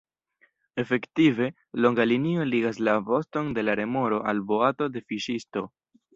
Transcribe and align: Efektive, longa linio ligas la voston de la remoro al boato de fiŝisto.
Efektive, 0.83 1.49
longa 1.85 2.07
linio 2.07 2.47
ligas 2.53 2.81
la 2.89 2.97
voston 3.11 3.53
de 3.59 3.67
la 3.67 3.77
remoro 3.83 4.19
al 4.33 4.43
boato 4.55 4.91
de 4.97 5.07
fiŝisto. 5.07 5.67